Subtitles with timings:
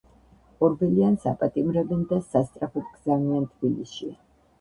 [0.67, 4.11] ორბელიანს აპატიმრებენ და სასწრაფოდ გზავნიან თბილისში.